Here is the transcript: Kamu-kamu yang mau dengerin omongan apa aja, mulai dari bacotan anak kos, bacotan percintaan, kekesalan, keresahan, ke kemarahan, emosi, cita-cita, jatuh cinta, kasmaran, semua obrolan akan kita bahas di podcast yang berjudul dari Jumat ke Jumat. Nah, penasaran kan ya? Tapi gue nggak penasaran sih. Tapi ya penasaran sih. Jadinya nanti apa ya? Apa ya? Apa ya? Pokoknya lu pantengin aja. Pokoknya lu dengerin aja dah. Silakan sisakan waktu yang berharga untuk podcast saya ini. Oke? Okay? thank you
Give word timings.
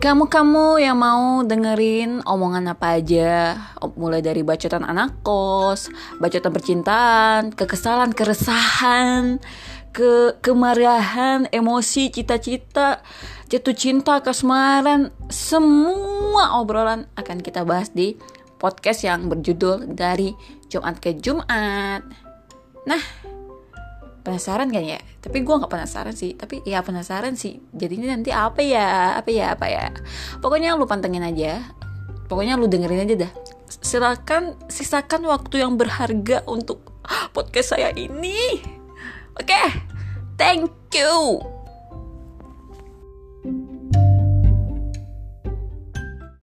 Kamu-kamu 0.00 0.80
yang 0.80 0.96
mau 0.96 1.44
dengerin 1.44 2.24
omongan 2.24 2.72
apa 2.72 2.96
aja, 2.96 3.52
mulai 4.00 4.24
dari 4.24 4.40
bacotan 4.40 4.80
anak 4.80 5.20
kos, 5.20 5.92
bacotan 6.16 6.56
percintaan, 6.56 7.42
kekesalan, 7.52 8.16
keresahan, 8.16 9.36
ke 9.92 10.40
kemarahan, 10.40 11.52
emosi, 11.52 12.08
cita-cita, 12.08 13.04
jatuh 13.52 13.76
cinta, 13.76 14.24
kasmaran, 14.24 15.12
semua 15.28 16.56
obrolan 16.56 17.04
akan 17.20 17.44
kita 17.44 17.68
bahas 17.68 17.92
di 17.92 18.16
podcast 18.56 19.04
yang 19.04 19.28
berjudul 19.28 19.84
dari 19.92 20.32
Jumat 20.72 20.96
ke 20.96 21.12
Jumat. 21.20 22.00
Nah, 22.88 23.02
penasaran 24.30 24.70
kan 24.70 24.86
ya? 24.86 25.02
Tapi 25.18 25.42
gue 25.42 25.54
nggak 25.58 25.72
penasaran 25.74 26.14
sih. 26.14 26.38
Tapi 26.38 26.62
ya 26.62 26.86
penasaran 26.86 27.34
sih. 27.34 27.58
Jadinya 27.74 28.14
nanti 28.14 28.30
apa 28.30 28.62
ya? 28.62 29.18
Apa 29.18 29.30
ya? 29.34 29.58
Apa 29.58 29.66
ya? 29.66 29.90
Pokoknya 30.38 30.78
lu 30.78 30.86
pantengin 30.86 31.26
aja. 31.26 31.66
Pokoknya 32.30 32.54
lu 32.54 32.70
dengerin 32.70 33.02
aja 33.02 33.26
dah. 33.26 33.32
Silakan 33.82 34.54
sisakan 34.70 35.26
waktu 35.26 35.66
yang 35.66 35.74
berharga 35.74 36.46
untuk 36.46 37.02
podcast 37.34 37.74
saya 37.74 37.90
ini. 37.98 38.62
Oke? 39.34 39.50
Okay? 39.50 39.68
thank 40.40 40.72
you 40.96 41.59